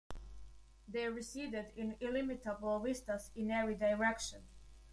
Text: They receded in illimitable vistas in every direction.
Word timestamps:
They 0.87 1.07
receded 1.09 1.73
in 1.75 1.95
illimitable 1.99 2.79
vistas 2.79 3.29
in 3.35 3.51
every 3.51 3.75
direction. 3.75 4.41